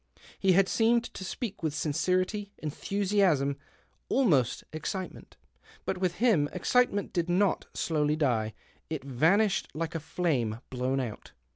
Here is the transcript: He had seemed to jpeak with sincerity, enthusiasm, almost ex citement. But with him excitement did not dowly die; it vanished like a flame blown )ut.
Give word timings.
He 0.39 0.53
had 0.53 0.67
seemed 0.67 1.03
to 1.13 1.23
jpeak 1.23 1.61
with 1.61 1.75
sincerity, 1.75 2.51
enthusiasm, 2.57 3.57
almost 4.09 4.63
ex 4.73 4.89
citement. 4.93 5.37
But 5.85 5.99
with 5.99 6.15
him 6.15 6.49
excitement 6.53 7.13
did 7.13 7.29
not 7.29 7.67
dowly 7.75 8.17
die; 8.17 8.55
it 8.89 9.03
vanished 9.03 9.67
like 9.75 9.93
a 9.93 9.99
flame 9.99 10.59
blown 10.71 10.99
)ut. 10.99 11.33